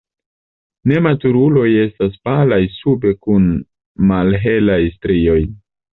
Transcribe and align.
Nematuruloj 0.91 1.65
estas 1.83 2.17
palaj 2.29 2.61
sube 2.79 3.15
kun 3.27 3.45
malhelaj 4.13 4.83
strioj. 4.97 5.39